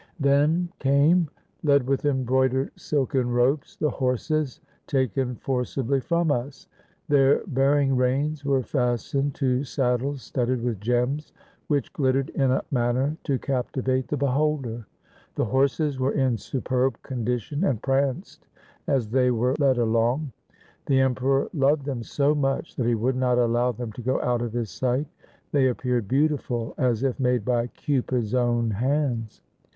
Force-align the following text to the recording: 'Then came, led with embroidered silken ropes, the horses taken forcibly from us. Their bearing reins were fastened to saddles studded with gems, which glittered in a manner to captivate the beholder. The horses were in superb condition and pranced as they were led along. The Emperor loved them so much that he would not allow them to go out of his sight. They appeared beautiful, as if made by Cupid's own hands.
'Then 0.19 0.69
came, 0.79 1.29
led 1.61 1.85
with 1.85 2.05
embroidered 2.05 2.71
silken 2.75 3.29
ropes, 3.29 3.75
the 3.75 3.91
horses 3.91 4.59
taken 4.87 5.35
forcibly 5.35 5.99
from 6.01 6.31
us. 6.31 6.67
Their 7.07 7.43
bearing 7.45 7.95
reins 7.95 8.43
were 8.43 8.63
fastened 8.63 9.35
to 9.35 9.63
saddles 9.63 10.23
studded 10.23 10.63
with 10.63 10.81
gems, 10.81 11.33
which 11.67 11.93
glittered 11.93 12.29
in 12.29 12.49
a 12.49 12.63
manner 12.71 13.15
to 13.25 13.37
captivate 13.37 14.07
the 14.07 14.17
beholder. 14.17 14.87
The 15.35 15.45
horses 15.45 15.99
were 15.99 16.13
in 16.13 16.35
superb 16.35 16.99
condition 17.03 17.63
and 17.63 17.79
pranced 17.79 18.47
as 18.87 19.07
they 19.11 19.29
were 19.29 19.55
led 19.59 19.77
along. 19.77 20.31
The 20.87 20.99
Emperor 20.99 21.47
loved 21.53 21.85
them 21.85 22.01
so 22.01 22.33
much 22.33 22.75
that 22.75 22.87
he 22.87 22.95
would 22.95 23.15
not 23.15 23.37
allow 23.37 23.71
them 23.71 23.91
to 23.91 24.01
go 24.01 24.19
out 24.23 24.41
of 24.41 24.53
his 24.53 24.71
sight. 24.71 25.05
They 25.51 25.67
appeared 25.67 26.07
beautiful, 26.07 26.73
as 26.79 27.03
if 27.03 27.19
made 27.19 27.45
by 27.45 27.67
Cupid's 27.67 28.33
own 28.33 28.71
hands. 28.71 29.43